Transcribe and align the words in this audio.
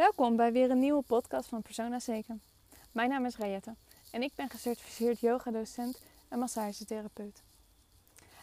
Welkom 0.00 0.36
bij 0.36 0.52
weer 0.52 0.70
een 0.70 0.78
nieuwe 0.78 1.02
podcast 1.02 1.48
van 1.48 1.62
Persona 1.62 1.98
Zeker. 1.98 2.38
Mijn 2.92 3.08
naam 3.08 3.24
is 3.24 3.36
Rayette 3.36 3.74
en 4.10 4.22
ik 4.22 4.32
ben 4.34 4.50
gecertificeerd 4.50 5.20
yogadocent 5.20 6.00
en 6.28 6.38
massagetherapeut. 6.38 7.42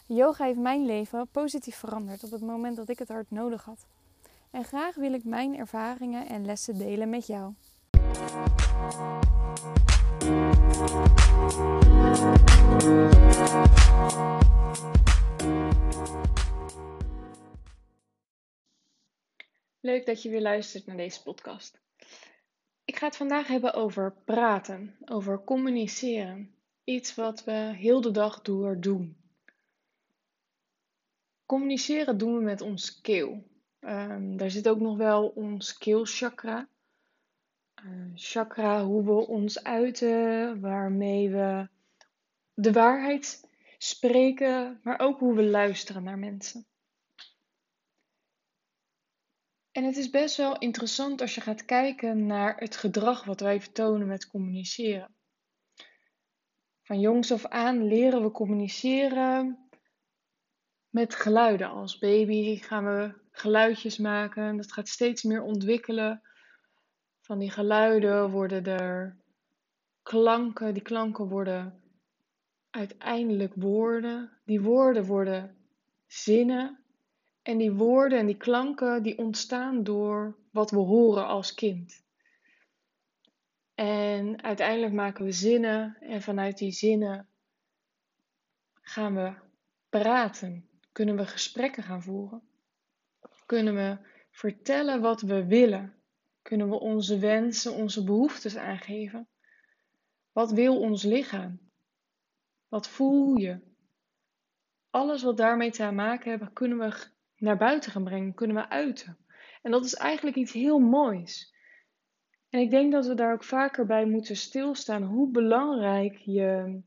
Yoga 0.06 0.46
heeft 0.46 0.60
mijn 0.60 0.86
leven 0.86 1.28
positief 1.32 1.76
veranderd 1.76 2.24
op 2.24 2.32
het 2.32 2.42
moment 2.42 2.76
dat 2.76 2.90
ik 2.90 3.00
het 3.00 3.08
hard 3.08 3.32
nodig 3.32 3.64
had. 3.64 3.86
En 4.52 4.64
graag 4.64 4.96
wil 4.96 5.14
ik 5.14 5.24
mijn 5.24 5.58
ervaringen 5.58 6.28
en 6.28 6.46
lessen 6.46 6.78
delen 6.78 7.10
met 7.10 7.28
jou. 7.28 7.54
Leuk 19.88 20.06
dat 20.06 20.22
je 20.22 20.30
weer 20.30 20.42
luistert 20.42 20.86
naar 20.86 20.98
deze 20.98 21.24
podcast. 21.24 21.82
Ik 22.86 22.96
ga 22.96 23.06
het 23.06 23.16
vandaag 23.16 23.48
hebben 23.48 23.74
over 23.74 24.16
praten, 24.26 24.98
over 25.06 25.44
communiceren. 25.44 26.56
Iets 26.84 27.16
wat 27.16 27.44
we 27.44 27.52
heel 27.52 28.02
de 28.02 28.12
dag 28.12 28.42
door 28.42 28.80
doen. 28.80 29.18
Communiceren 31.46 32.18
doen 32.18 32.38
we 32.38 32.44
met 32.44 32.62
ons 32.62 33.02
keel. 33.02 33.44
Um, 33.80 34.38
daar 34.38 34.52
zit 34.52 34.68
ook 34.68 34.80
nog 34.80 34.98
wel 34.98 35.28
ons 35.28 35.78
keelchakra. 35.78 36.70
Uh, 37.86 38.12
chakra, 38.16 38.84
hoe 38.84 39.04
we 39.04 39.28
ons 39.28 39.64
uiten, 39.64 40.60
waarmee 40.60 41.30
we 41.30 41.68
de 42.54 42.72
waarheid 42.72 43.50
spreken, 43.78 44.80
maar 44.84 45.00
ook 45.00 45.20
hoe 45.20 45.36
we 45.36 45.44
luisteren 45.44 46.04
naar 46.04 46.20
mensen. 46.20 46.66
En 49.78 49.84
het 49.84 49.98
is 49.98 50.10
best 50.10 50.38
wel 50.38 50.58
interessant 50.58 51.22
als 51.22 51.36
je 51.36 51.42
gaat 51.42 51.66
kijken 51.66 52.26
naar 52.26 52.58
het 52.58 52.76
gedrag 52.76 53.24
wat 53.24 53.40
wij 53.40 53.62
vertonen 53.62 54.08
met 54.08 54.28
communiceren. 54.28 55.16
Van 56.84 57.00
jongs 57.00 57.32
af 57.32 57.46
aan 57.46 57.88
leren 57.88 58.24
we 58.24 58.32
communiceren 58.32 59.70
met 60.90 61.16
geluiden. 61.16 61.70
Als 61.70 61.98
baby 61.98 62.58
gaan 62.58 62.86
we 62.86 63.14
geluidjes 63.32 63.98
maken. 63.98 64.58
Dat 64.58 64.72
gaat 64.72 64.88
steeds 64.88 65.24
meer 65.24 65.42
ontwikkelen. 65.42 66.22
Van 67.20 67.40
die 67.40 67.52
geluiden 67.52 68.30
worden 68.30 68.66
er 68.66 69.18
klanken. 70.02 70.74
Die 70.74 70.84
klanken 70.84 71.28
worden 71.28 71.82
uiteindelijk 72.70 73.54
woorden. 73.56 74.40
Die 74.46 74.62
woorden 74.62 75.06
worden 75.06 75.58
zinnen. 76.08 76.87
En 77.48 77.58
die 77.58 77.74
woorden 77.74 78.20
en 78.20 78.26
die 78.26 78.38
klanken 78.38 79.04
die 79.04 79.18
ontstaan 79.18 79.84
door 79.84 80.36
wat 80.52 80.72
we 80.72 80.78
horen 80.78 81.28
als 81.28 81.54
kind. 81.54 82.04
En 83.76 84.44
uiteindelijk 84.44 84.94
maken 84.94 85.26
we 85.26 85.32
zinnen 85.32 85.98
en 86.00 86.22
vanuit 86.22 86.58
die 86.58 86.72
zinnen 86.72 87.28
gaan 88.82 89.16
we 89.16 89.34
praten. 89.90 90.70
Kunnen 90.92 91.16
we 91.16 91.26
gesprekken 91.26 91.84
gaan 91.84 92.04
voeren? 92.04 92.42
Kunnen 93.46 93.76
we 93.76 93.98
vertellen 94.32 95.02
wat 95.02 95.22
we 95.22 95.46
willen? 95.46 95.96
Kunnen 96.42 96.70
we 96.70 96.80
onze 96.80 97.20
wensen, 97.20 97.74
onze 97.74 98.04
behoeftes 98.04 98.56
aangeven? 98.56 99.28
Wat 100.32 100.52
wil 100.52 100.80
ons 100.80 101.04
lichaam? 101.04 101.60
Wat 102.68 102.88
voel 102.88 103.38
je? 103.38 103.60
Alles 104.90 105.24
wat 105.24 105.38
daarmee 105.38 105.72
te 105.72 105.92
maken 105.92 106.30
hebben, 106.30 106.54
kunnen 106.54 106.78
we 106.78 107.16
naar 107.38 107.58
buiten 107.58 107.92
gaan 107.92 108.04
brengen, 108.04 108.34
kunnen 108.34 108.56
we 108.56 108.70
uiten. 108.70 109.18
En 109.62 109.72
dat 109.72 109.86
is 109.86 109.94
eigenlijk 109.94 110.38
iets 110.38 110.54
heel 110.54 110.80
moois. 110.80 111.56
En 112.50 112.60
ik 112.60 112.70
denk 112.70 112.92
dat 112.92 113.08
we 113.08 113.14
daar 113.14 113.34
ook 113.34 113.44
vaker 113.44 113.86
bij 113.86 114.06
moeten 114.06 114.36
stilstaan 114.36 115.04
hoe 115.04 115.32
belangrijk 115.32 116.18
je 116.18 116.80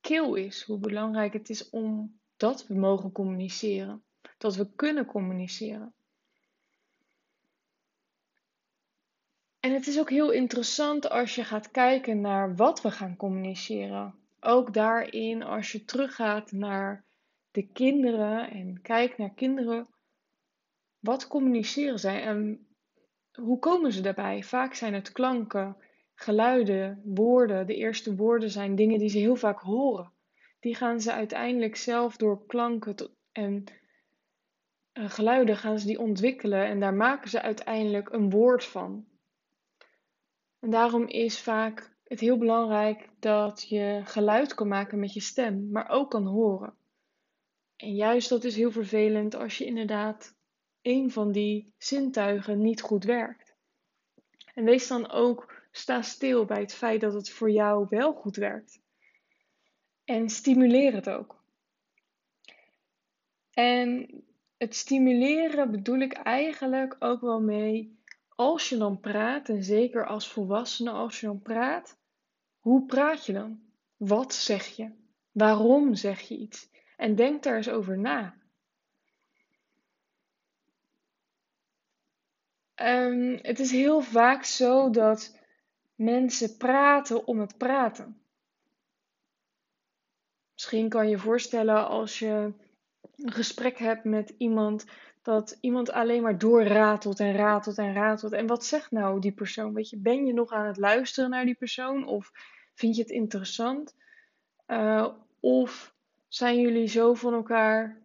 keel 0.00 0.34
is. 0.34 0.62
Hoe 0.62 0.78
belangrijk 0.78 1.32
het 1.32 1.48
is 1.48 1.70
om 1.70 2.18
dat 2.36 2.66
we 2.66 2.74
mogen 2.74 3.12
communiceren. 3.12 4.02
Dat 4.38 4.56
we 4.56 4.74
kunnen 4.74 5.06
communiceren. 5.06 5.92
En 9.60 9.72
het 9.72 9.86
is 9.86 9.98
ook 9.98 10.10
heel 10.10 10.30
interessant 10.30 11.10
als 11.10 11.34
je 11.34 11.44
gaat 11.44 11.70
kijken 11.70 12.20
naar 12.20 12.56
wat 12.56 12.82
we 12.82 12.90
gaan 12.90 13.16
communiceren. 13.16 14.14
Ook 14.40 14.74
daarin, 14.74 15.42
als 15.42 15.72
je 15.72 15.84
teruggaat 15.84 16.52
naar 16.52 17.04
de 17.50 17.66
kinderen 17.72 18.50
en 18.50 18.82
kijkt 18.82 19.18
naar 19.18 19.34
kinderen, 19.34 19.86
wat 20.98 21.26
communiceren 21.26 21.98
zij 21.98 22.22
en 22.22 22.66
hoe 23.32 23.58
komen 23.58 23.92
ze 23.92 24.00
daarbij? 24.00 24.42
Vaak 24.42 24.74
zijn 24.74 24.94
het 24.94 25.12
klanken, 25.12 25.76
geluiden, 26.14 27.02
woorden. 27.04 27.66
De 27.66 27.74
eerste 27.74 28.14
woorden 28.14 28.50
zijn 28.50 28.74
dingen 28.74 28.98
die 28.98 29.08
ze 29.08 29.18
heel 29.18 29.36
vaak 29.36 29.60
horen. 29.60 30.12
Die 30.60 30.74
gaan 30.74 31.00
ze 31.00 31.12
uiteindelijk 31.12 31.76
zelf 31.76 32.16
door 32.16 32.46
klanken 32.46 33.10
en 33.32 33.64
uh, 34.92 35.10
geluiden 35.10 35.56
gaan 35.56 35.78
ze 35.78 35.86
die 35.86 35.98
ontwikkelen 35.98 36.66
en 36.66 36.80
daar 36.80 36.94
maken 36.94 37.30
ze 37.30 37.42
uiteindelijk 37.42 38.12
een 38.12 38.30
woord 38.30 38.64
van. 38.64 39.06
En 40.58 40.70
daarom 40.70 41.06
is 41.06 41.40
vaak 41.40 41.96
het 42.04 42.20
heel 42.20 42.38
belangrijk 42.38 43.08
dat 43.18 43.68
je 43.68 44.00
geluid 44.04 44.54
kan 44.54 44.68
maken 44.68 44.98
met 44.98 45.12
je 45.12 45.20
stem, 45.20 45.70
maar 45.70 45.88
ook 45.88 46.10
kan 46.10 46.26
horen. 46.26 46.74
En 47.76 47.94
juist 47.94 48.28
dat 48.28 48.44
is 48.44 48.56
heel 48.56 48.70
vervelend 48.70 49.34
als 49.34 49.58
je 49.58 49.64
inderdaad 49.64 50.37
een 50.82 51.10
van 51.10 51.32
die 51.32 51.74
zintuigen 51.78 52.60
niet 52.60 52.80
goed 52.80 53.04
werkt. 53.04 53.56
En 54.54 54.64
wees 54.64 54.88
dan 54.88 55.10
ook, 55.10 55.62
sta 55.70 56.02
stil 56.02 56.44
bij 56.44 56.60
het 56.60 56.74
feit 56.74 57.00
dat 57.00 57.12
het 57.12 57.30
voor 57.30 57.50
jou 57.50 57.86
wel 57.88 58.12
goed 58.12 58.36
werkt. 58.36 58.80
En 60.04 60.28
stimuleer 60.28 60.92
het 60.94 61.08
ook. 61.08 61.42
En 63.50 64.10
het 64.56 64.76
stimuleren 64.76 65.70
bedoel 65.70 65.98
ik 65.98 66.12
eigenlijk 66.12 66.96
ook 66.98 67.20
wel 67.20 67.40
mee 67.40 67.98
als 68.38 68.68
je 68.68 68.76
dan 68.76 69.00
praat, 69.00 69.48
en 69.48 69.62
zeker 69.62 70.06
als 70.06 70.28
volwassene 70.28 70.90
als 70.90 71.20
je 71.20 71.26
dan 71.26 71.42
praat, 71.42 71.98
hoe 72.58 72.86
praat 72.86 73.26
je 73.26 73.32
dan? 73.32 73.60
Wat 73.96 74.34
zeg 74.34 74.66
je? 74.66 74.90
Waarom 75.32 75.94
zeg 75.94 76.20
je 76.20 76.36
iets? 76.36 76.70
En 76.96 77.14
denk 77.14 77.42
daar 77.42 77.56
eens 77.56 77.68
over 77.68 77.98
na. 77.98 78.37
Um, 82.82 83.38
het 83.42 83.58
is 83.58 83.70
heel 83.70 84.00
vaak 84.00 84.44
zo 84.44 84.90
dat 84.90 85.36
mensen 85.94 86.56
praten 86.56 87.26
om 87.26 87.40
het 87.40 87.56
praten. 87.56 88.20
Misschien 90.52 90.88
kan 90.88 91.08
je 91.08 91.18
voorstellen 91.18 91.88
als 91.88 92.18
je 92.18 92.52
een 93.16 93.32
gesprek 93.32 93.78
hebt 93.78 94.04
met 94.04 94.34
iemand 94.38 94.84
dat 95.22 95.58
iemand 95.60 95.90
alleen 95.90 96.22
maar 96.22 96.38
doorratelt 96.38 97.20
en 97.20 97.32
ratelt 97.32 97.78
en 97.78 97.92
ratelt. 97.92 98.32
En 98.32 98.46
wat 98.46 98.64
zegt 98.64 98.90
nou 98.90 99.20
die 99.20 99.32
persoon? 99.32 99.74
Weet 99.74 99.90
je, 99.90 99.96
ben 99.96 100.26
je 100.26 100.32
nog 100.32 100.52
aan 100.52 100.66
het 100.66 100.76
luisteren 100.76 101.30
naar 101.30 101.44
die 101.44 101.54
persoon 101.54 102.06
of 102.06 102.32
vind 102.74 102.96
je 102.96 103.02
het 103.02 103.10
interessant? 103.10 103.94
Uh, 104.66 105.08
of 105.40 105.94
zijn 106.28 106.60
jullie 106.60 106.86
zo 106.86 107.14
van 107.14 107.34
elkaar 107.34 108.02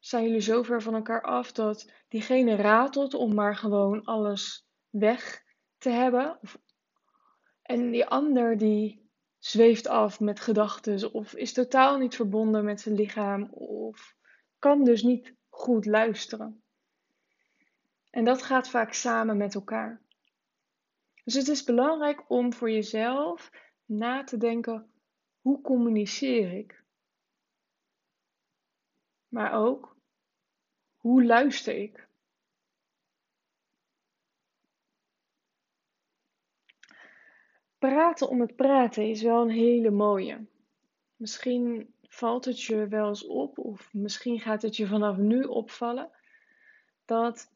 zijn 0.00 0.24
jullie 0.24 0.40
zo 0.40 0.62
ver 0.62 0.82
van 0.82 0.94
elkaar 0.94 1.22
af 1.22 1.52
dat 1.52 1.90
diegene 2.08 2.56
ratelt 2.56 3.14
om 3.14 3.34
maar 3.34 3.56
gewoon 3.56 4.04
alles 4.04 4.66
weg 4.90 5.44
te 5.78 5.90
hebben. 5.90 6.38
En 7.62 7.90
die 7.90 8.06
ander 8.06 8.58
die 8.58 9.10
zweeft 9.38 9.86
af 9.86 10.20
met 10.20 10.40
gedachten 10.40 11.12
of 11.12 11.34
is 11.34 11.52
totaal 11.52 11.98
niet 11.98 12.14
verbonden 12.14 12.64
met 12.64 12.80
zijn 12.80 12.94
lichaam 12.94 13.42
of 13.52 14.16
kan 14.58 14.84
dus 14.84 15.02
niet 15.02 15.34
goed 15.48 15.86
luisteren. 15.86 16.62
En 18.10 18.24
dat 18.24 18.42
gaat 18.42 18.68
vaak 18.68 18.92
samen 18.92 19.36
met 19.36 19.54
elkaar. 19.54 20.02
Dus 21.24 21.34
het 21.34 21.48
is 21.48 21.64
belangrijk 21.64 22.30
om 22.30 22.52
voor 22.52 22.70
jezelf 22.70 23.50
na 23.84 24.24
te 24.24 24.36
denken: 24.36 24.90
hoe 25.40 25.60
communiceer 25.60 26.52
ik? 26.52 26.79
Maar 29.30 29.52
ook, 29.52 29.96
hoe 30.96 31.24
luister 31.24 31.76
ik? 31.76 32.08
Praten 37.78 38.28
om 38.28 38.40
het 38.40 38.56
praten 38.56 39.08
is 39.08 39.22
wel 39.22 39.42
een 39.42 39.50
hele 39.50 39.90
mooie. 39.90 40.46
Misschien 41.16 41.94
valt 42.02 42.44
het 42.44 42.62
je 42.62 42.88
wel 42.88 43.08
eens 43.08 43.26
op, 43.26 43.58
of 43.58 43.92
misschien 43.92 44.40
gaat 44.40 44.62
het 44.62 44.76
je 44.76 44.86
vanaf 44.86 45.16
nu 45.16 45.42
opvallen, 45.42 46.10
dat 47.04 47.52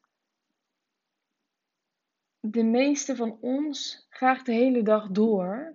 de 2.40 2.62
meeste 2.62 3.16
van 3.16 3.38
ons 3.40 4.06
graag 4.08 4.42
de 4.42 4.52
hele 4.52 4.82
dag 4.82 5.08
door 5.08 5.74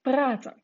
praten. 0.00 0.62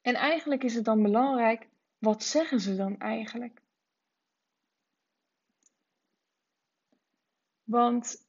En 0.00 0.14
eigenlijk 0.14 0.64
is 0.64 0.74
het 0.74 0.84
dan 0.84 1.02
belangrijk 1.02 1.68
wat 1.98 2.22
zeggen 2.22 2.60
ze 2.60 2.76
dan 2.76 2.98
eigenlijk? 2.98 3.62
Want 7.64 8.26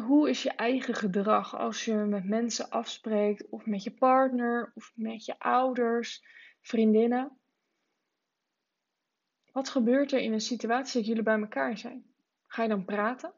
hoe 0.00 0.28
is 0.28 0.42
je 0.42 0.50
eigen 0.50 0.94
gedrag 0.94 1.56
als 1.56 1.84
je 1.84 1.94
met 1.94 2.24
mensen 2.24 2.70
afspreekt, 2.70 3.48
of 3.48 3.66
met 3.66 3.82
je 3.82 3.90
partner, 3.90 4.72
of 4.74 4.92
met 4.94 5.24
je 5.24 5.38
ouders, 5.38 6.24
vriendinnen? 6.60 7.38
Wat 9.52 9.68
gebeurt 9.68 10.12
er 10.12 10.20
in 10.20 10.32
een 10.32 10.40
situatie 10.40 10.98
dat 10.98 11.08
jullie 11.08 11.22
bij 11.22 11.40
elkaar 11.40 11.78
zijn? 11.78 12.04
Ga 12.46 12.62
je 12.62 12.68
dan 12.68 12.84
praten? 12.84 13.32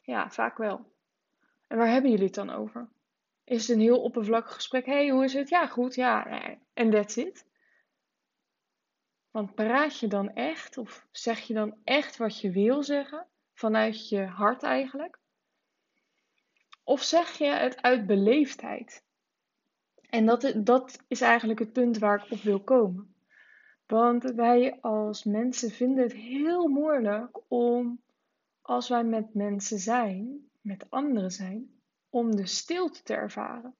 Ja, 0.00 0.30
vaak 0.30 0.56
wel. 0.56 0.92
En 1.66 1.76
waar 1.76 1.90
hebben 1.90 2.10
jullie 2.10 2.26
het 2.26 2.34
dan 2.34 2.50
over? 2.50 2.88
Is 3.44 3.68
het 3.68 3.76
een 3.76 3.82
heel 3.82 4.02
oppervlakkig 4.02 4.54
gesprek? 4.54 4.86
hey, 4.86 5.08
hoe 5.08 5.24
is 5.24 5.32
het? 5.32 5.48
Ja, 5.48 5.66
goed, 5.66 5.94
ja. 5.94 6.26
En 6.72 6.90
that's 6.90 7.16
it. 7.16 7.46
Want 9.34 9.54
praat 9.54 9.98
je 9.98 10.06
dan 10.06 10.34
echt, 10.34 10.78
of 10.78 11.06
zeg 11.10 11.40
je 11.40 11.54
dan 11.54 11.76
echt 11.84 12.16
wat 12.16 12.40
je 12.40 12.50
wil 12.50 12.82
zeggen, 12.82 13.26
vanuit 13.52 14.08
je 14.08 14.24
hart 14.24 14.62
eigenlijk? 14.62 15.18
Of 16.84 17.02
zeg 17.02 17.38
je 17.38 17.44
het 17.44 17.82
uit 17.82 18.06
beleefdheid? 18.06 19.04
En 20.10 20.26
dat, 20.26 20.52
dat 20.56 20.98
is 21.08 21.20
eigenlijk 21.20 21.58
het 21.58 21.72
punt 21.72 21.98
waar 21.98 22.24
ik 22.24 22.30
op 22.30 22.40
wil 22.40 22.60
komen. 22.60 23.14
Want 23.86 24.22
wij 24.22 24.80
als 24.80 25.24
mensen 25.24 25.70
vinden 25.70 26.04
het 26.04 26.12
heel 26.12 26.68
moeilijk 26.68 27.40
om, 27.48 28.02
als 28.62 28.88
wij 28.88 29.04
met 29.04 29.34
mensen 29.34 29.78
zijn, 29.78 30.50
met 30.60 30.90
anderen 30.90 31.30
zijn, 31.30 31.80
om 32.08 32.36
de 32.36 32.46
stilte 32.46 33.02
te 33.02 33.14
ervaren. 33.14 33.74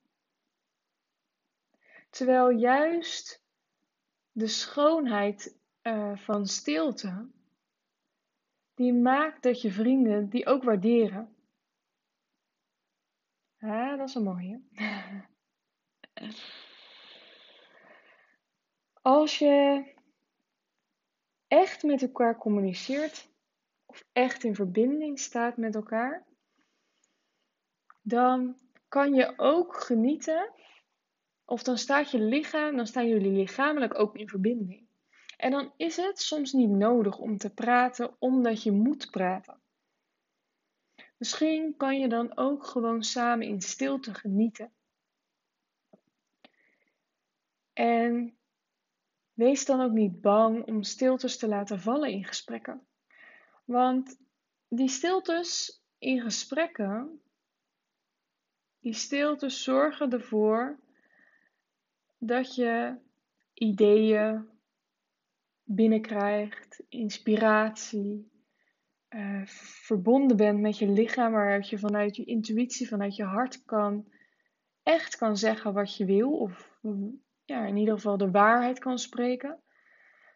Terwijl 2.11 2.51
juist 2.51 3.44
de 4.35 4.47
schoonheid 4.47 5.57
uh, 5.83 6.17
van 6.17 6.47
stilte, 6.47 7.29
die 8.75 8.93
maakt 8.93 9.43
dat 9.43 9.61
je 9.63 9.73
vrienden 9.73 10.29
die 10.29 10.47
ook 10.47 10.63
waarderen. 10.63 11.37
Dat 13.59 14.09
is 14.09 14.15
een 14.15 14.23
mooie. 14.23 14.61
Als 19.03 19.39
je 19.39 19.85
echt 21.49 21.83
met 21.83 22.03
elkaar 22.03 22.39
communiceert, 22.39 23.29
of 23.87 24.05
echt 24.13 24.45
in 24.45 24.55
verbinding 24.55 25.19
staat 25.19 25.57
met 25.57 25.75
elkaar, 25.75 26.27
dan 28.03 28.59
kan 28.89 29.15
je 29.15 29.33
ook 29.37 29.77
genieten, 29.77 30.53
of 31.45 31.63
dan 31.63 31.79
staat 31.79 32.11
je 32.11 32.19
lichaam, 32.19 32.77
dan 32.77 32.87
staan 32.87 33.09
jullie 33.09 33.33
lichamelijk 33.33 33.99
ook 33.99 34.17
in 34.17 34.29
verbinding. 34.29 34.87
En 35.37 35.51
dan 35.51 35.73
is 35.77 35.97
het 35.97 36.21
soms 36.21 36.53
niet 36.53 36.71
nodig 36.71 37.19
om 37.19 37.37
te 37.37 37.55
praten 37.55 38.17
omdat 38.19 38.63
je 38.63 38.73
moet 38.73 39.11
praten. 39.11 39.61
Misschien 41.17 41.77
kan 41.77 41.99
je 41.99 42.09
dan 42.09 42.37
ook 42.37 42.67
gewoon 42.67 43.03
samen 43.03 43.47
in 43.47 43.61
stilte 43.61 44.15
genieten. 44.15 44.73
En 47.73 48.37
wees 49.33 49.65
dan 49.65 49.81
ook 49.81 49.93
niet 49.93 50.21
bang 50.21 50.65
om 50.67 50.83
stiltes 50.83 51.39
te 51.39 51.49
laten 51.49 51.81
vallen 51.81 52.11
in 52.11 52.25
gesprekken. 52.25 52.87
Want 53.65 54.19
die 54.69 54.89
stiltes 54.89 55.83
in 55.99 56.21
gesprekken, 56.21 57.23
die 58.79 58.95
stiltes 58.95 59.63
zorgen 59.63 60.11
ervoor 60.11 60.79
dat 62.27 62.55
je 62.55 62.97
ideeën 63.55 64.49
binnenkrijgt, 65.63 66.83
inspiratie, 66.89 68.33
uh, 69.09 69.47
verbonden 69.47 70.37
bent 70.37 70.61
met 70.61 70.79
je 70.79 70.89
lichaam, 70.89 71.33
waaruit 71.33 71.69
je 71.69 71.79
vanuit 71.79 72.17
je 72.17 72.25
intuïtie, 72.25 72.89
vanuit 72.89 73.17
je 73.17 73.25
hart 73.25 73.65
kan 73.65 74.13
echt 74.85 75.17
kan 75.17 75.37
zeggen 75.37 75.73
wat 75.73 75.97
je 75.97 76.05
wil, 76.05 76.33
of 76.33 76.79
ja, 77.45 77.67
in 77.67 77.77
ieder 77.77 77.95
geval 77.95 78.17
de 78.17 78.31
waarheid 78.31 78.79
kan 78.79 78.99
spreken, 78.99 79.63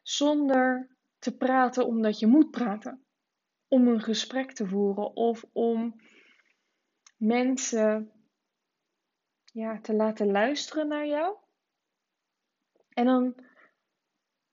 zonder 0.02 0.96
te 1.19 1.37
praten 1.37 1.87
omdat 1.87 2.19
je 2.19 2.26
moet 2.26 2.50
praten, 2.50 3.05
om 3.69 3.88
een 3.88 4.00
gesprek 4.00 4.52
te 4.52 4.67
voeren 4.67 5.17
of 5.17 5.44
om 5.52 6.00
mensen 7.17 8.12
ja, 9.44 9.81
te 9.81 9.94
laten 9.94 10.31
luisteren 10.31 10.88
naar 10.88 11.06
jou. 11.06 11.37
En 12.98 13.04
dan 13.04 13.34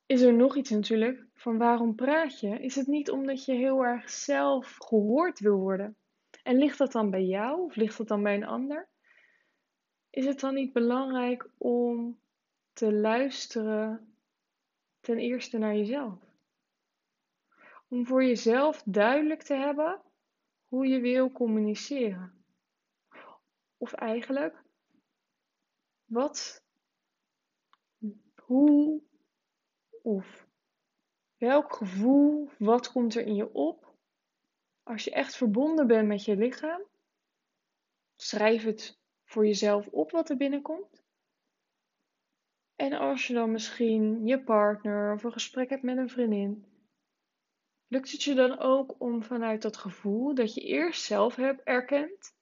is 0.05 0.21
er 0.21 0.33
nog 0.33 0.55
iets 0.55 0.69
natuurlijk 0.69 1.25
van 1.33 1.57
waarom 1.57 1.95
praat 1.95 2.39
je? 2.39 2.59
Is 2.59 2.75
het 2.75 2.87
niet 2.87 3.11
omdat 3.11 3.45
je 3.45 3.53
heel 3.53 3.85
erg 3.85 4.09
zelf 4.09 4.75
gehoord 4.79 5.39
wil 5.39 5.57
worden? 5.57 5.97
En 6.43 6.57
ligt 6.57 6.77
dat 6.77 6.91
dan 6.91 7.09
bij 7.09 7.23
jou 7.23 7.61
of 7.61 7.75
ligt 7.75 7.97
dat 7.97 8.07
dan 8.07 8.23
bij 8.23 8.35
een 8.35 8.45
ander? 8.45 8.89
Is 10.09 10.25
het 10.25 10.39
dan 10.39 10.53
niet 10.53 10.73
belangrijk 10.73 11.49
om 11.57 12.19
te 12.73 12.93
luisteren 12.93 14.15
ten 14.99 15.17
eerste 15.17 15.57
naar 15.57 15.75
jezelf? 15.75 16.19
Om 17.87 18.05
voor 18.05 18.23
jezelf 18.23 18.83
duidelijk 18.83 19.43
te 19.43 19.55
hebben 19.55 20.01
hoe 20.65 20.87
je 20.87 20.99
wil 20.99 21.31
communiceren. 21.31 22.45
Of 23.77 23.93
eigenlijk, 23.93 24.63
wat, 26.05 26.64
hoe 28.45 29.01
of 30.01 30.47
welk 31.37 31.73
gevoel, 31.73 32.49
wat 32.57 32.91
komt 32.91 33.15
er 33.15 33.25
in 33.25 33.35
je 33.35 33.53
op? 33.53 33.93
Als 34.83 35.03
je 35.03 35.11
echt 35.11 35.35
verbonden 35.35 35.87
bent 35.87 36.07
met 36.07 36.25
je 36.25 36.35
lichaam, 36.35 36.81
schrijf 38.15 38.63
het 38.63 38.99
voor 39.23 39.45
jezelf 39.45 39.87
op 39.87 40.11
wat 40.11 40.29
er 40.29 40.37
binnenkomt. 40.37 41.03
En 42.75 42.93
als 42.93 43.27
je 43.27 43.33
dan 43.33 43.51
misschien 43.51 44.25
je 44.25 44.43
partner 44.43 45.13
of 45.13 45.23
een 45.23 45.31
gesprek 45.31 45.69
hebt 45.69 45.83
met 45.83 45.97
een 45.97 46.09
vriendin, 46.09 46.65
lukt 47.87 48.11
het 48.11 48.23
je 48.23 48.33
dan 48.33 48.59
ook 48.59 48.95
om 49.01 49.23
vanuit 49.23 49.61
dat 49.61 49.77
gevoel 49.77 50.35
dat 50.35 50.53
je 50.53 50.61
eerst 50.61 51.03
zelf 51.03 51.35
hebt 51.35 51.61
erkend, 51.63 52.35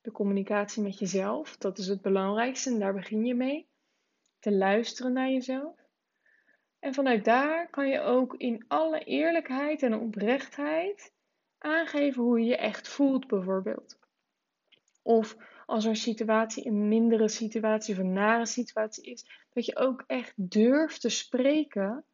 de 0.00 0.10
communicatie 0.10 0.82
met 0.82 0.98
jezelf, 0.98 1.56
dat 1.56 1.78
is 1.78 1.86
het 1.86 2.02
belangrijkste 2.02 2.70
en 2.70 2.78
daar 2.78 2.94
begin 2.94 3.24
je 3.24 3.34
mee, 3.34 3.70
te 4.42 4.52
luisteren 4.52 5.12
naar 5.12 5.30
jezelf. 5.30 5.74
En 6.78 6.94
vanuit 6.94 7.24
daar 7.24 7.70
kan 7.70 7.88
je 7.88 8.00
ook 8.00 8.34
in 8.34 8.64
alle 8.68 8.98
eerlijkheid 8.98 9.82
en 9.82 9.94
oprechtheid 9.94 11.12
aangeven 11.58 12.22
hoe 12.22 12.40
je 12.40 12.46
je 12.46 12.56
echt 12.56 12.88
voelt, 12.88 13.26
bijvoorbeeld. 13.26 13.98
Of 15.02 15.36
als 15.66 15.84
er 15.84 15.90
een 15.90 15.96
situatie, 15.96 16.66
een 16.66 16.88
mindere 16.88 17.28
situatie 17.28 17.94
of 17.94 18.00
een 18.00 18.12
nare 18.12 18.46
situatie 18.46 19.04
is, 19.04 19.46
dat 19.52 19.66
je 19.66 19.76
ook 19.76 20.04
echt 20.06 20.32
durft 20.36 21.00
te 21.00 21.08
spreken 21.08 22.04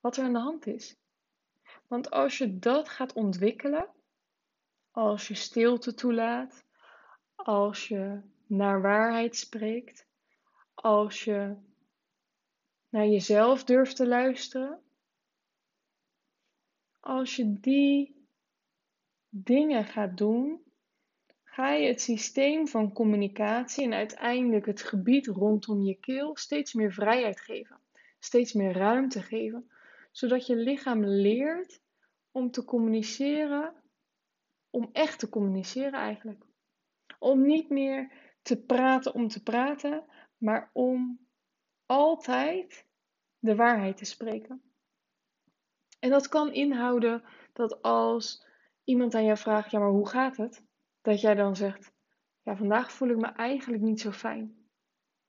wat 0.00 0.16
er 0.16 0.24
aan 0.24 0.32
de 0.32 0.38
hand 0.38 0.66
is. 0.66 0.96
Want 1.86 2.10
als 2.10 2.38
je 2.38 2.58
dat 2.58 2.88
gaat 2.88 3.12
ontwikkelen, 3.12 3.88
als 4.90 5.28
je 5.28 5.34
stilte 5.34 5.94
toelaat, 5.94 6.64
als 7.34 7.88
je 7.88 8.20
naar 8.46 8.82
waarheid 8.82 9.36
spreekt, 9.36 10.07
als 10.82 11.24
je 11.24 11.56
naar 12.88 13.06
jezelf 13.06 13.64
durft 13.64 13.96
te 13.96 14.06
luisteren, 14.06 14.82
als 17.00 17.36
je 17.36 17.60
die 17.60 18.26
dingen 19.28 19.84
gaat 19.84 20.16
doen, 20.16 20.62
ga 21.44 21.72
je 21.72 21.86
het 21.86 22.00
systeem 22.00 22.68
van 22.68 22.92
communicatie 22.92 23.84
en 23.84 23.92
uiteindelijk 23.92 24.66
het 24.66 24.82
gebied 24.82 25.26
rondom 25.26 25.82
je 25.82 25.94
keel 25.94 26.36
steeds 26.36 26.72
meer 26.72 26.92
vrijheid 26.92 27.40
geven, 27.40 27.80
steeds 28.18 28.52
meer 28.52 28.72
ruimte 28.72 29.22
geven, 29.22 29.70
zodat 30.10 30.46
je 30.46 30.56
lichaam 30.56 31.04
leert 31.04 31.80
om 32.30 32.50
te 32.50 32.64
communiceren, 32.64 33.74
om 34.70 34.88
echt 34.92 35.18
te 35.18 35.28
communiceren 35.28 35.92
eigenlijk. 35.92 36.44
Om 37.18 37.46
niet 37.46 37.68
meer 37.68 38.12
te 38.42 38.62
praten 38.62 39.14
om 39.14 39.28
te 39.28 39.42
praten, 39.42 40.04
maar 40.38 40.70
om 40.72 41.26
altijd 41.86 42.86
de 43.38 43.56
waarheid 43.56 43.96
te 43.96 44.04
spreken. 44.04 44.62
En 45.98 46.10
dat 46.10 46.28
kan 46.28 46.52
inhouden 46.52 47.22
dat 47.52 47.82
als 47.82 48.46
iemand 48.84 49.14
aan 49.14 49.24
jou 49.24 49.38
vraagt: 49.38 49.70
Ja, 49.70 49.78
maar 49.78 49.90
hoe 49.90 50.08
gaat 50.08 50.36
het? 50.36 50.62
Dat 51.00 51.20
jij 51.20 51.34
dan 51.34 51.56
zegt: 51.56 51.92
Ja, 52.42 52.56
vandaag 52.56 52.92
voel 52.92 53.08
ik 53.08 53.16
me 53.16 53.26
eigenlijk 53.26 53.82
niet 53.82 54.00
zo 54.00 54.10
fijn. 54.10 54.58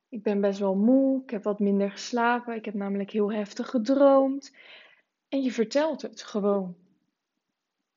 Ik 0.10 0.24
ben 0.24 0.42
best 0.42 0.60
wel 0.60 0.76
moe, 0.76 1.24
ik 1.24 1.30
heb 1.30 1.44
wat 1.44 1.60
minder 1.60 1.92
geslapen, 1.92 2.56
ik 2.56 2.66
heb 2.66 2.74
namelijk 2.74 3.12
heel 3.12 3.32
heftig 3.32 3.70
gedroomd. 3.70 4.56
En 5.28 5.42
je 5.42 5.52
vertelt 5.52 6.02
het 6.02 6.24
gewoon. 6.24 6.76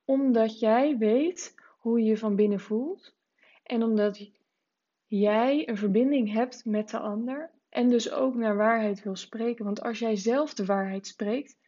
Omdat 0.05 0.59
jij 0.59 0.99
weet 0.99 1.55
hoe 1.79 2.01
je 2.01 2.05
je 2.05 2.19
van 2.19 2.37
binnen 2.37 2.61
voelt 2.61 3.15
en 3.63 3.83
omdat 3.83 4.19
jij 5.19 5.69
een 5.69 5.77
verbinding 5.77 6.33
hebt 6.33 6.65
met 6.65 6.91
de 6.91 6.99
ander 6.99 7.51
en 7.69 7.89
dus 7.89 8.11
ook 8.11 8.35
naar 8.35 8.57
waarheid 8.57 9.03
wil 9.03 9.17
spreken. 9.17 9.65
Want 9.65 9.83
als 9.83 9.99
jij 9.99 10.17
zelf 10.17 10.55
de 10.55 10.65
waarheid 10.65 11.07
spreekt, 11.07 11.59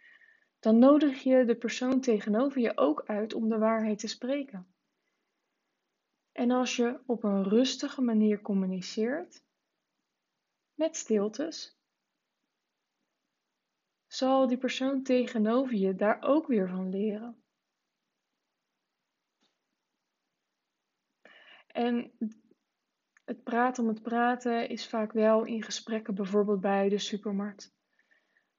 dan 0.59 0.79
nodig 0.79 1.23
je 1.23 1.45
de 1.45 1.57
persoon 1.57 2.01
tegenover 2.01 2.61
je 2.61 2.77
ook 2.77 3.03
uit 3.07 3.35
om 3.35 3.49
de 3.49 3.59
waarheid 3.59 3.99
te 3.99 4.09
spreken. 4.09 4.75
En 6.33 6.51
als 6.51 6.77
je 6.77 7.01
op 7.07 7.25
een 7.25 7.43
rustige 7.43 8.01
manier 8.01 8.41
communiceert, 8.41 9.45
met 10.75 10.97
stiltes, 10.97 11.79
zal 14.07 14.49
die 14.49 14.59
persoon 14.59 15.03
tegenover 15.03 15.75
je 15.75 15.95
daar 15.95 16.23
ook 16.23 16.47
weer 16.47 16.69
van 16.69 16.91
leren. 16.91 17.43
En 21.67 22.13
het 23.25 23.43
praten 23.43 23.83
om 23.83 23.89
het 23.89 24.03
praten 24.03 24.69
is 24.69 24.89
vaak 24.89 25.13
wel 25.13 25.45
in 25.45 25.63
gesprekken, 25.63 26.15
bijvoorbeeld 26.15 26.61
bij 26.61 26.89
de 26.89 26.99
supermarkt. 26.99 27.75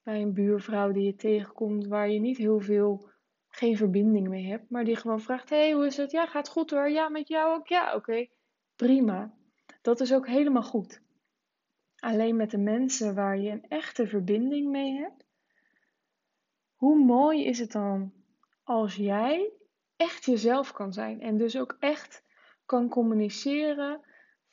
Bij 0.03 0.21
een 0.21 0.33
buurvrouw 0.33 0.91
die 0.91 1.03
je 1.03 1.15
tegenkomt 1.15 1.87
waar 1.87 2.09
je 2.09 2.19
niet 2.19 2.37
heel 2.37 2.59
veel, 2.59 3.09
geen 3.49 3.77
verbinding 3.77 4.27
mee 4.27 4.45
hebt, 4.45 4.69
maar 4.69 4.83
die 4.83 4.95
gewoon 4.95 5.21
vraagt: 5.21 5.49
Hey, 5.49 5.71
hoe 5.71 5.85
is 5.85 5.97
het? 5.97 6.11
Ja, 6.11 6.25
gaat 6.25 6.49
goed 6.49 6.69
hoor. 6.69 6.89
Ja, 6.89 7.09
met 7.09 7.27
jou 7.27 7.55
ook? 7.55 7.67
Ja, 7.67 7.95
oké. 7.95 8.27
Prima. 8.75 9.33
Dat 9.81 9.99
is 9.99 10.13
ook 10.13 10.27
helemaal 10.27 10.63
goed. 10.63 11.01
Alleen 11.95 12.35
met 12.35 12.51
de 12.51 12.57
mensen 12.57 13.15
waar 13.15 13.37
je 13.37 13.51
een 13.51 13.65
echte 13.67 14.07
verbinding 14.07 14.69
mee 14.69 14.93
hebt, 14.97 15.25
hoe 16.75 17.05
mooi 17.05 17.45
is 17.45 17.59
het 17.59 17.71
dan 17.71 18.13
als 18.63 18.95
jij 18.95 19.51
echt 19.95 20.25
jezelf 20.25 20.71
kan 20.71 20.93
zijn 20.93 21.21
en 21.21 21.37
dus 21.37 21.57
ook 21.57 21.77
echt 21.79 22.23
kan 22.65 22.89
communiceren 22.89 24.01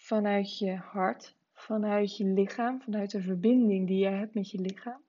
vanuit 0.02 0.58
je 0.58 0.74
hart, 0.76 1.36
vanuit 1.52 2.16
je 2.16 2.24
lichaam, 2.24 2.80
vanuit 2.80 3.10
de 3.10 3.22
verbinding 3.22 3.86
die 3.86 3.98
je 3.98 4.08
hebt 4.08 4.34
met 4.34 4.50
je 4.50 4.60
lichaam. 4.60 5.02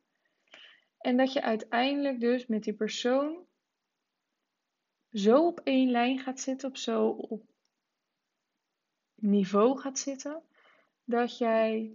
En 0.97 1.17
dat 1.17 1.33
je 1.33 1.41
uiteindelijk 1.41 2.19
dus 2.19 2.47
met 2.47 2.63
die 2.63 2.73
persoon 2.73 3.45
zo 5.11 5.47
op 5.47 5.59
één 5.59 5.91
lijn 5.91 6.19
gaat 6.19 6.39
zitten, 6.39 6.69
op 6.69 6.77
zo 6.77 7.07
op 7.07 7.43
niveau 9.15 9.79
gaat 9.79 9.99
zitten, 9.99 10.41
dat 11.03 11.37
jij 11.37 11.93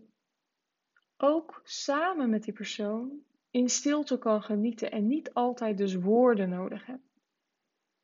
ook 1.17 1.61
samen 1.64 2.31
met 2.31 2.45
die 2.45 2.55
persoon 2.55 3.23
in 3.50 3.69
stilte 3.69 4.19
kan 4.19 4.43
genieten 4.43 4.90
en 4.90 5.07
niet 5.07 5.35
altijd 5.35 5.78
dus 5.78 5.95
woorden 5.95 6.49
nodig 6.49 6.87
hebt. 6.87 7.09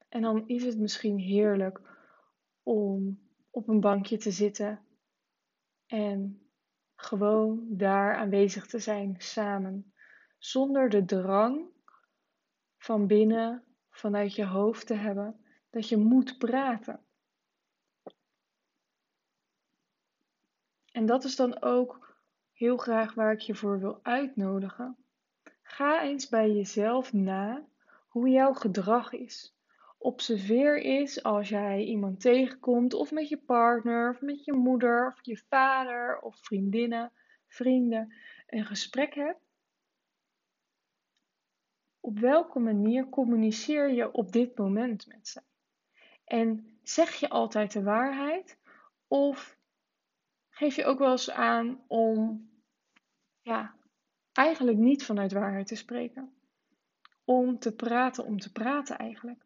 En 0.09 0.23
dan 0.23 0.49
is 0.49 0.65
het 0.65 0.79
misschien 0.79 1.19
heerlijk 1.19 1.81
om 2.63 3.23
op 3.51 3.69
een 3.69 3.81
bankje 3.81 4.17
te 4.17 4.31
zitten 4.31 4.84
en 5.95 6.49
gewoon 6.95 7.67
daar 7.69 8.17
aanwezig 8.17 8.67
te 8.67 8.79
zijn 8.79 9.15
samen, 9.19 9.95
zonder 10.39 10.91
de 10.91 11.05
drang 11.05 11.67
van 12.77 13.07
binnen, 13.07 13.65
vanuit 13.91 14.35
je 14.35 14.45
hoofd 14.45 14.87
te 14.87 14.95
hebben, 14.95 15.45
dat 15.71 15.89
je 15.89 15.97
moet 15.97 16.39
praten. 16.39 17.05
En 20.93 21.07
dat 21.07 21.25
is 21.25 21.37
dan 21.37 21.63
ook 21.63 22.19
heel 22.53 22.77
graag 22.77 23.15
waar 23.15 23.33
ik 23.33 23.41
je 23.41 23.55
voor 23.55 23.79
wil 23.79 23.99
uitnodigen. 24.03 24.97
Ga 25.63 26.03
eens 26.03 26.29
bij 26.29 26.53
jezelf 26.53 27.13
na 27.13 27.67
hoe 28.09 28.29
jouw 28.29 28.53
gedrag 28.53 29.13
is. 29.13 29.54
Observeer 30.05 30.83
eens 30.83 31.23
als 31.23 31.49
jij 31.49 31.85
iemand 31.85 32.21
tegenkomt, 32.21 32.95
of 32.95 33.13
met 33.13 33.29
je 33.29 33.39
partner, 33.39 34.11
of 34.11 34.21
met 34.21 34.45
je 34.45 34.53
moeder, 34.53 35.07
of 35.07 35.19
je 35.23 35.37
vader, 35.37 36.21
of 36.21 36.37
vriendinnen, 36.37 37.13
vrienden, 37.47 38.15
een 38.47 38.65
gesprek 38.65 39.15
hebt. 39.15 39.41
Op 42.01 42.19
welke 42.19 42.59
manier 42.59 43.09
communiceer 43.09 43.93
je 43.93 44.13
op 44.13 44.33
dit 44.33 44.59
moment 44.59 45.07
met 45.07 45.29
ze? 45.29 45.43
En 46.25 46.79
zeg 46.83 47.15
je 47.15 47.29
altijd 47.29 47.73
de 47.73 47.83
waarheid? 47.83 48.59
Of 49.09 49.59
geef 50.51 50.77
je 50.77 50.85
ook 50.85 50.99
wel 50.99 51.11
eens 51.11 51.31
aan 51.31 51.85
om 51.87 52.49
ja, 53.43 53.75
eigenlijk 54.33 54.79
niet 54.79 55.05
vanuit 55.05 55.33
waarheid 55.33 55.67
te 55.67 55.77
spreken. 55.77 56.35
Om 57.25 57.59
te 57.59 57.75
praten, 57.75 58.25
om 58.25 58.39
te 58.39 58.53
praten 58.53 58.99
eigenlijk. 58.99 59.44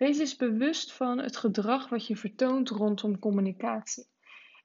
Wees 0.00 0.18
eens 0.18 0.36
bewust 0.36 0.92
van 0.92 1.18
het 1.18 1.36
gedrag 1.36 1.88
wat 1.88 2.06
je 2.06 2.16
vertoont 2.16 2.68
rondom 2.68 3.18
communicatie. 3.18 4.08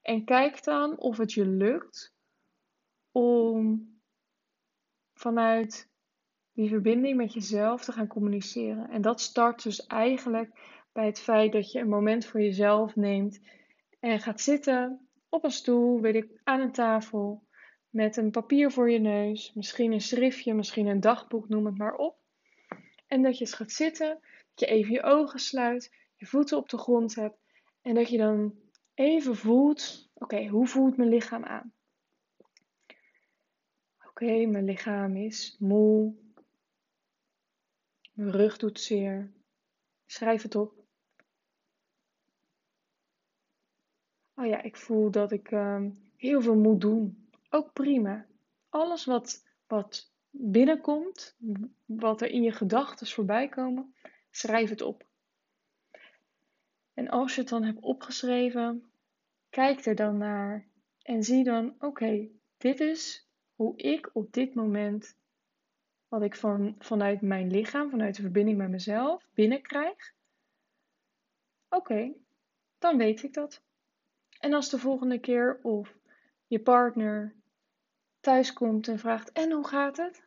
En 0.02 0.26
kijk 0.26 0.64
dan 0.64 0.98
of 0.98 1.18
het 1.18 1.34
je 1.34 1.46
lukt 1.46 2.16
om 3.12 3.88
vanuit 5.14 5.90
die 6.54 6.70
verbinding 6.70 7.18
met 7.18 7.34
jezelf 7.34 7.84
te 7.84 7.92
gaan 7.92 8.08
communiceren. 8.08 8.90
En 8.90 9.02
dat 9.02 9.22
start 9.22 9.64
dus 9.64 9.86
eigenlijk 9.86 10.60
bij 10.94 11.06
het 11.06 11.20
feit 11.20 11.52
dat 11.52 11.72
je 11.72 11.80
een 11.80 11.90
moment 11.90 12.26
voor 12.26 12.42
jezelf 12.42 12.96
neemt 12.96 13.40
en 14.00 14.20
gaat 14.20 14.42
zitten 14.42 15.08
op 15.30 15.44
een 15.44 15.52
stoel, 15.52 16.02
weet 16.02 16.16
ik, 16.16 16.42
aan 16.44 16.62
een 16.62 16.72
tafel 16.72 17.44
met 17.90 18.18
een 18.18 18.32
papier 18.32 18.72
voor 18.72 18.92
je 18.92 19.00
neus, 19.00 19.54
misschien 19.54 19.92
een 19.92 20.02
schriftje, 20.02 20.54
misschien 20.54 20.88
een 20.88 21.00
dagboek, 21.00 21.50
noem 21.50 21.66
het 21.66 21.78
maar 21.78 21.96
op. 21.96 22.18
En 23.08 23.22
dat 23.22 23.38
je 23.38 23.46
eens 23.46 23.54
gaat 23.54 23.72
zitten, 23.72 24.20
dat 24.56 24.70
je 24.70 24.76
even 24.76 24.92
je 24.92 25.04
ogen 25.04 25.40
sluit, 25.40 25.96
je 26.16 26.26
voeten 26.26 26.58
op 26.58 26.70
de 26.70 26.78
grond 26.78 27.16
hebt 27.16 27.38
en 27.82 27.96
dat 27.96 28.10
je 28.10 28.18
dan 28.18 28.56
even 28.94 29.36
voelt, 29.36 30.10
oké, 30.14 30.48
hoe 30.48 30.68
voelt 30.68 30.98
mijn 30.98 31.10
lichaam 31.10 31.44
aan? 31.44 31.74
Oké, 34.08 34.46
mijn 34.46 34.66
lichaam 34.66 35.16
is 35.16 35.56
moe, 35.60 36.16
mijn 38.14 38.32
rug 38.32 38.58
doet 38.58 38.80
zeer. 38.80 39.32
Schrijf 40.06 40.42
het 40.42 40.56
op. 40.56 40.84
Oh 44.36 44.46
ja, 44.46 44.62
ik 44.62 44.76
voel 44.76 45.12
dat 45.12 45.32
ik 45.32 45.52
uh, 45.52 45.86
heel 46.16 46.42
veel 46.42 46.56
moet 46.56 46.82
doen 46.82 47.30
ook 47.50 47.74
prima. 47.74 48.26
Alles 48.70 49.06
wat, 49.06 49.46
wat 49.68 50.12
binnenkomt, 50.30 51.36
wat 51.86 52.22
er 52.22 52.30
in 52.30 52.44
je 52.44 52.52
gedachten 52.52 53.08
voorbij 53.08 53.50
komen, 53.50 53.96
schrijf 54.36 54.70
het 54.70 54.82
op. 54.82 55.06
En 56.94 57.10
als 57.10 57.36
je 57.36 57.42
het 57.42 57.50
dan 57.50 57.64
hebt 57.64 57.80
opgeschreven, 57.80 58.92
kijk 59.50 59.86
er 59.86 59.96
dan 59.96 60.18
naar 60.18 60.68
en 61.02 61.24
zie 61.24 61.44
dan: 61.44 61.76
oké, 61.80 62.28
dit 62.58 62.80
is 62.80 63.28
hoe 63.56 63.78
ik 63.78 64.10
op 64.14 64.34
dit 64.34 64.54
moment, 64.54 65.18
wat 66.08 66.22
ik 66.22 66.36
van, 66.36 66.76
vanuit 66.80 67.22
mijn 67.22 67.52
lichaam, 67.52 67.90
vanuit 67.90 68.16
de 68.16 68.22
verbinding 68.22 68.58
met 68.58 68.70
mezelf 68.70 69.28
binnenkrijg. 69.34 70.14
Oké, 71.70 72.14
dan 72.80 72.98
weet 72.98 73.24
ik 73.24 73.34
dat. 73.34 73.62
En 74.40 74.54
als 74.54 74.70
de 74.70 74.80
volgende 74.80 75.20
keer 75.20 75.60
of 75.62 75.98
je 76.48 76.60
partner 76.60 77.36
thuis 78.20 78.54
komt 78.54 78.88
en 78.88 79.00
vraagt: 79.00 79.32
En 79.32 79.52
hoe 79.52 79.68
gaat 79.68 79.98
het? 79.98 80.24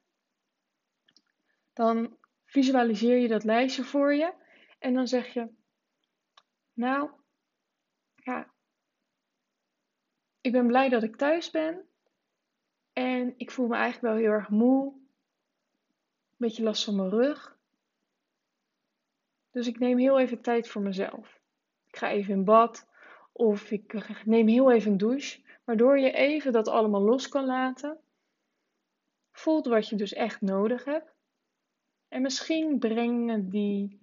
Dan 1.73 2.17
visualiseer 2.49 3.17
je 3.17 3.29
dat 3.29 3.45
lijstje 3.45 3.85
voor 3.85 4.15
je 4.15 4.33
en 4.79 4.95
dan 4.95 5.07
zeg 5.07 5.33
je: 5.33 5.49
Nou, 6.73 7.11
ja, 8.15 8.51
ik 10.41 10.53
ben 10.53 10.67
blij 10.67 10.89
dat 10.89 11.03
ik 11.03 11.17
thuis 11.17 11.51
ben 11.51 11.89
en 12.93 13.35
ik 13.37 13.51
voel 13.51 13.67
me 13.67 13.77
eigenlijk 13.77 14.15
wel 14.15 14.23
heel 14.23 14.33
erg 14.39 14.49
moe, 14.49 14.93
een 14.93 16.37
beetje 16.37 16.63
last 16.63 16.85
van 16.85 16.97
mijn 16.97 17.11
rug. 17.11 17.57
Dus 19.51 19.67
ik 19.67 19.79
neem 19.79 19.99
heel 19.99 20.19
even 20.19 20.41
tijd 20.41 20.69
voor 20.69 20.83
mezelf. 20.83 21.41
Ik 21.87 21.97
ga 21.97 22.11
even 22.11 22.35
in 22.35 22.45
bad 22.45 22.89
of 23.33 23.71
ik 23.71 24.23
neem 24.25 24.49
heel 24.49 24.73
even 24.73 24.91
een 24.91 24.99
douche 24.99 25.43
waardoor 25.65 25.99
je 25.99 26.13
even 26.13 26.53
dat 26.53 26.69
allemaal 26.69 27.03
los 27.03 27.29
kan 27.29 27.45
laten. 27.45 27.99
Voelt 29.33 29.67
wat 29.67 29.89
je 29.89 29.97
dus 29.97 30.13
echt 30.13 30.41
nodig 30.41 30.85
hebt. 30.85 31.18
En 32.09 32.23
misschien 32.23 32.79
brengen 32.79 33.49
die, 33.49 34.01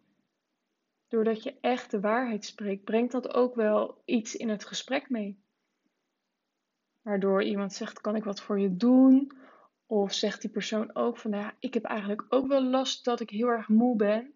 doordat 1.07 1.43
je 1.43 1.55
echt 1.61 1.91
de 1.91 1.99
waarheid 1.99 2.45
spreekt, 2.45 2.83
brengt 2.83 3.11
dat 3.11 3.33
ook 3.33 3.55
wel 3.55 4.01
iets 4.05 4.35
in 4.35 4.49
het 4.49 4.65
gesprek 4.65 5.09
mee. 5.09 5.39
Waardoor 7.01 7.43
iemand 7.43 7.73
zegt: 7.73 8.01
Kan 8.01 8.15
ik 8.15 8.23
wat 8.23 8.41
voor 8.41 8.59
je 8.59 8.75
doen? 8.75 9.31
Of 9.85 10.13
zegt 10.13 10.41
die 10.41 10.49
persoon 10.49 10.95
ook 10.95 11.17
van: 11.17 11.31
nou 11.31 11.43
ja, 11.43 11.55
Ik 11.59 11.73
heb 11.73 11.83
eigenlijk 11.83 12.25
ook 12.29 12.47
wel 12.47 12.63
last 12.63 13.05
dat 13.05 13.19
ik 13.19 13.29
heel 13.29 13.47
erg 13.47 13.67
moe 13.67 13.95
ben. 13.95 14.33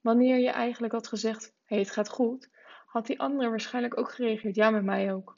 Wanneer 0.00 0.38
je 0.38 0.50
eigenlijk 0.50 0.92
had 0.92 1.08
gezegd: 1.08 1.44
Hé, 1.44 1.52
hey, 1.64 1.78
het 1.78 1.90
gaat 1.90 2.08
goed, 2.08 2.50
had 2.86 3.06
die 3.06 3.20
andere 3.20 3.48
waarschijnlijk 3.48 3.98
ook 3.98 4.10
gereageerd: 4.10 4.54
Ja, 4.54 4.70
met 4.70 4.84
mij 4.84 5.12
ook. 5.12 5.36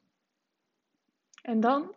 En 1.43 1.61
dan, 1.61 1.95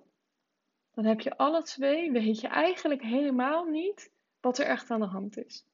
dan 0.93 1.05
heb 1.05 1.21
je 1.21 1.37
alle 1.37 1.61
twee, 1.61 2.11
weet 2.11 2.39
je 2.39 2.47
eigenlijk 2.47 3.01
helemaal 3.01 3.65
niet 3.65 4.11
wat 4.43 4.57
er 4.57 4.65
echt 4.65 4.91
aan 4.91 4.99
de 4.99 5.05
hand 5.05 5.37
is. 5.37 5.65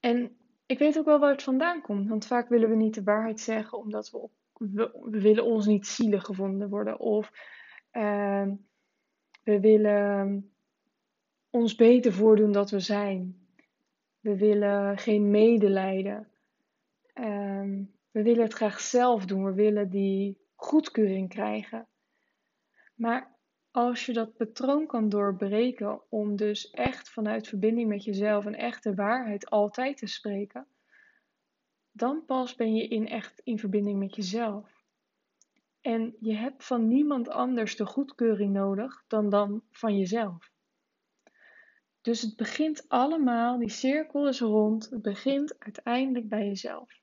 En 0.00 0.36
ik 0.66 0.78
weet 0.78 0.98
ook 0.98 1.04
wel 1.04 1.18
waar 1.18 1.30
het 1.30 1.42
vandaan 1.42 1.80
komt, 1.80 2.08
want 2.08 2.26
vaak 2.26 2.48
willen 2.48 2.68
we 2.68 2.76
niet 2.76 2.94
de 2.94 3.02
waarheid 3.02 3.40
zeggen 3.40 3.78
omdat 3.78 4.10
we, 4.10 4.28
we, 5.10 5.20
willen 5.20 5.44
ons 5.44 5.66
niet 5.66 5.86
zielig 5.86 6.24
gevonden 6.24 6.68
worden 6.68 6.98
of 6.98 7.30
uh, 7.92 8.48
we 9.42 9.60
willen 9.60 10.52
ons 11.50 11.74
beter 11.74 12.12
voordoen 12.12 12.52
dat 12.52 12.70
we 12.70 12.80
zijn. 12.80 13.48
We 14.20 14.36
willen 14.36 14.98
geen 14.98 15.30
medelijden 15.30 16.28
Ehm, 17.14 17.82
we 18.10 18.22
willen 18.22 18.42
het 18.42 18.52
graag 18.52 18.80
zelf 18.80 19.24
doen. 19.24 19.44
We 19.44 19.52
willen 19.52 19.90
die 19.90 20.38
goedkeuring 20.54 21.28
krijgen. 21.28 21.86
Maar 22.94 23.33
als 23.74 24.06
je 24.06 24.12
dat 24.12 24.36
patroon 24.36 24.86
kan 24.86 25.08
doorbreken 25.08 26.00
om 26.08 26.36
dus 26.36 26.70
echt 26.70 27.10
vanuit 27.10 27.48
verbinding 27.48 27.88
met 27.88 28.04
jezelf 28.04 28.44
een 28.44 28.54
echte 28.54 28.94
waarheid 28.94 29.50
altijd 29.50 29.96
te 29.96 30.06
spreken, 30.06 30.66
dan 31.92 32.24
pas 32.26 32.54
ben 32.54 32.74
je 32.74 32.88
in 32.88 33.08
echt 33.08 33.40
in 33.44 33.58
verbinding 33.58 33.98
met 33.98 34.14
jezelf. 34.14 34.82
En 35.80 36.16
je 36.20 36.34
hebt 36.34 36.64
van 36.64 36.88
niemand 36.88 37.28
anders 37.28 37.76
de 37.76 37.86
goedkeuring 37.86 38.52
nodig 38.52 39.04
dan 39.08 39.28
dan 39.28 39.62
van 39.70 39.98
jezelf. 39.98 40.50
Dus 42.00 42.20
het 42.20 42.36
begint 42.36 42.88
allemaal, 42.88 43.58
die 43.58 43.70
cirkel 43.70 44.28
is 44.28 44.40
rond, 44.40 44.90
het 44.90 45.02
begint 45.02 45.58
uiteindelijk 45.58 46.28
bij 46.28 46.46
jezelf. 46.46 47.00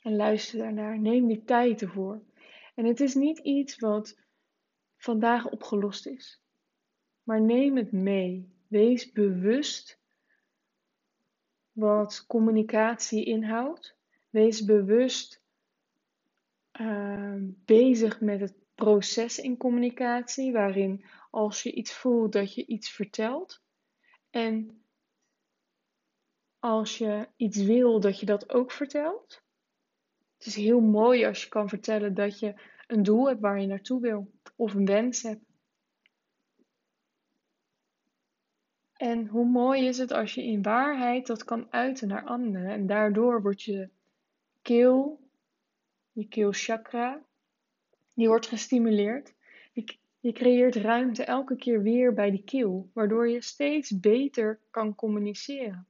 En 0.00 0.16
luister 0.16 0.58
daarnaar, 0.58 0.98
neem 0.98 1.26
die 1.26 1.44
tijd 1.44 1.82
ervoor. 1.82 2.22
En 2.74 2.84
het 2.84 3.00
is 3.00 3.14
niet 3.14 3.38
iets 3.38 3.78
wat 3.78 4.24
vandaag 5.06 5.50
opgelost 5.50 6.06
is. 6.06 6.42
Maar 7.22 7.40
neem 7.40 7.76
het 7.76 7.92
mee. 7.92 8.54
Wees 8.66 9.12
bewust 9.12 10.00
wat 11.72 12.24
communicatie 12.26 13.24
inhoudt. 13.24 13.96
Wees 14.30 14.64
bewust 14.64 15.42
uh, 16.80 17.34
bezig 17.64 18.20
met 18.20 18.40
het 18.40 18.54
proces 18.74 19.38
in 19.38 19.56
communicatie, 19.56 20.52
waarin 20.52 21.04
als 21.30 21.62
je 21.62 21.72
iets 21.72 21.92
voelt 21.92 22.32
dat 22.32 22.54
je 22.54 22.66
iets 22.66 22.90
vertelt. 22.90 23.62
En 24.30 24.82
als 26.58 26.98
je 26.98 27.28
iets 27.36 27.56
wil, 27.56 28.00
dat 28.00 28.20
je 28.20 28.26
dat 28.26 28.52
ook 28.52 28.72
vertelt. 28.72 29.42
Het 30.36 30.46
is 30.46 30.54
heel 30.54 30.80
mooi 30.80 31.24
als 31.24 31.42
je 31.42 31.48
kan 31.48 31.68
vertellen 31.68 32.14
dat 32.14 32.38
je 32.38 32.54
een 32.86 33.02
doel 33.02 33.28
hebt 33.28 33.40
waar 33.40 33.60
je 33.60 33.66
naartoe 33.66 34.00
wil 34.00 34.34
of 34.56 34.74
een 34.74 34.86
wens 34.86 35.22
hebt. 35.22 35.44
En 38.92 39.26
hoe 39.26 39.46
mooi 39.46 39.86
is 39.86 39.98
het 39.98 40.10
als 40.10 40.34
je 40.34 40.44
in 40.44 40.62
waarheid 40.62 41.26
dat 41.26 41.44
kan 41.44 41.66
uiten 41.70 42.08
naar 42.08 42.24
anderen 42.24 42.70
en 42.70 42.86
daardoor 42.86 43.42
wordt 43.42 43.62
je 43.62 43.88
keel, 44.62 45.20
je 46.12 46.28
keelchakra, 46.28 47.22
die 48.14 48.28
wordt 48.28 48.46
gestimuleerd. 48.46 49.34
Je 50.20 50.32
creëert 50.32 50.74
ruimte 50.74 51.24
elke 51.24 51.56
keer 51.56 51.82
weer 51.82 52.14
bij 52.14 52.30
die 52.30 52.44
keel, 52.44 52.90
waardoor 52.92 53.28
je 53.28 53.42
steeds 53.42 54.00
beter 54.00 54.60
kan 54.70 54.94
communiceren. 54.94 55.86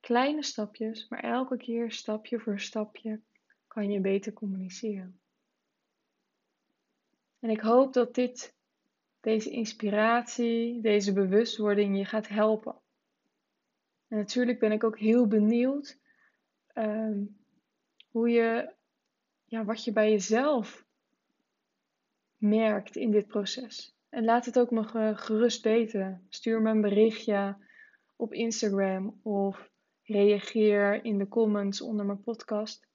Kleine 0.00 0.42
stapjes, 0.42 1.08
maar 1.08 1.20
elke 1.20 1.56
keer 1.56 1.92
stapje 1.92 2.38
voor 2.38 2.60
stapje 2.60 3.20
kan 3.66 3.90
je 3.90 4.00
beter 4.00 4.32
communiceren. 4.32 5.20
En 7.42 7.50
ik 7.50 7.60
hoop 7.60 7.92
dat 7.92 8.14
dit, 8.14 8.54
deze 9.20 9.50
inspiratie, 9.50 10.80
deze 10.80 11.12
bewustwording 11.12 11.98
je 11.98 12.04
gaat 12.04 12.28
helpen. 12.28 12.80
En 14.08 14.16
natuurlijk 14.16 14.58
ben 14.58 14.72
ik 14.72 14.84
ook 14.84 14.98
heel 14.98 15.26
benieuwd 15.26 15.98
um, 16.74 17.38
hoe 18.08 18.28
je, 18.28 18.74
ja, 19.44 19.64
wat 19.64 19.84
je 19.84 19.92
bij 19.92 20.10
jezelf 20.10 20.86
merkt 22.36 22.96
in 22.96 23.10
dit 23.10 23.26
proces. 23.26 23.96
En 24.08 24.24
laat 24.24 24.44
het 24.44 24.58
ook 24.58 24.70
me 24.70 25.14
gerust 25.16 25.62
weten. 25.62 26.26
Stuur 26.28 26.62
me 26.62 26.70
een 26.70 26.80
berichtje 26.80 27.56
op 28.16 28.32
Instagram 28.32 29.20
of 29.22 29.70
reageer 30.02 31.04
in 31.04 31.18
de 31.18 31.28
comments 31.28 31.80
onder 31.80 32.06
mijn 32.06 32.22
podcast. 32.22 32.86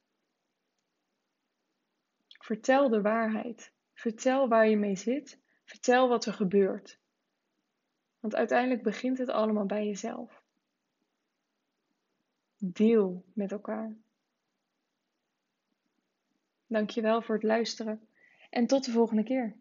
Vertel 2.28 2.90
de 2.90 3.02
waarheid. 3.02 3.76
Vertel 3.98 4.48
waar 4.48 4.68
je 4.68 4.78
mee 4.78 4.96
zit. 4.96 5.40
Vertel 5.64 6.10
wat 6.10 6.26
er 6.26 6.34
gebeurt. 6.34 7.00
Want 8.20 8.36
uiteindelijk 8.36 8.84
begint 8.84 9.18
het 9.18 9.30
allemaal 9.30 9.66
bij 9.66 9.86
jezelf. 9.86 10.44
Deel 12.58 13.26
met 13.34 13.52
elkaar. 13.52 13.96
Dankjewel 16.68 17.22
voor 17.22 17.36
het 17.36 17.44
luisteren 17.44 18.08
en 18.50 18.68
tot 18.68 18.86
de 18.86 18.92
volgende 18.92 19.24
keer. 19.24 19.56